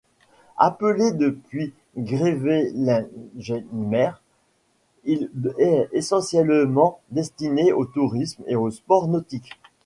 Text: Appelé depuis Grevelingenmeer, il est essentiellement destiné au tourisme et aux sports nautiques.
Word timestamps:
Appelé 0.57 1.11
depuis 1.11 1.73
Grevelingenmeer, 1.95 4.19
il 5.03 5.29
est 5.59 5.89
essentiellement 5.91 6.99
destiné 7.11 7.71
au 7.71 7.85
tourisme 7.85 8.43
et 8.47 8.55
aux 8.55 8.71
sports 8.71 9.07
nautiques. 9.07 9.59